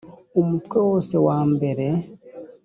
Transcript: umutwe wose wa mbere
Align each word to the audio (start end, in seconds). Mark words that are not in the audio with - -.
umutwe 0.39 0.77
wose 0.87 1.15
wa 1.27 1.39
mbere 1.53 1.85